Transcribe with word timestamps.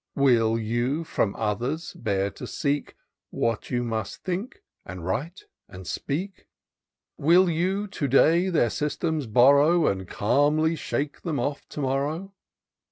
Will 0.15 0.57
you 0.57 1.03
from 1.03 1.35
others 1.35 1.93
bear 1.93 2.31
to 2.31 2.47
seek 2.47 2.95
What 3.29 3.69
you 3.69 3.83
must 3.83 4.23
think, 4.23 4.63
and 4.83 5.05
write, 5.05 5.45
and 5.67 5.85
speak? 5.85 6.47
WiU 7.19 7.45
you, 7.55 7.87
to 7.89 8.07
day, 8.07 8.49
their 8.49 8.71
systems 8.71 9.27
borrow. 9.27 9.85
And 9.85 10.07
calmly 10.07 10.75
shake 10.75 11.21
them 11.21 11.39
off 11.39 11.69
to 11.69 11.81
morrow 11.81 12.33